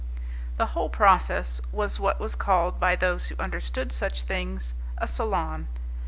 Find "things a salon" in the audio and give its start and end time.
4.23-5.67